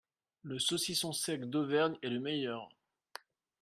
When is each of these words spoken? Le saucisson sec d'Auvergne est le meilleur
Le 0.41 0.57
saucisson 0.57 1.13
sec 1.13 1.47
d'Auvergne 1.47 1.95
est 2.01 2.09
le 2.09 2.19
meilleur 2.19 2.71